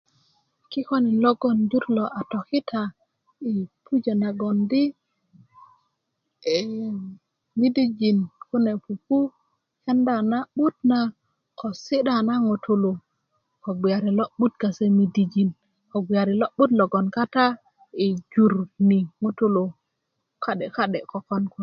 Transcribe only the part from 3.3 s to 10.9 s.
i pujá nagoŋ di midijin kune pupu kenda na 'but